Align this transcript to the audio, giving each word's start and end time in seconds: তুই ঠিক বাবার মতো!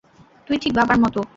তুই 0.47 0.57
ঠিক 0.57 0.73
বাবার 0.77 0.97
মতো! 0.97 1.19